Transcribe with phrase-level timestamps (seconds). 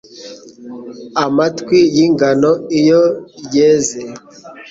[1.23, 3.01] Amatwi y'ingano iyo
[3.55, 4.01] yeze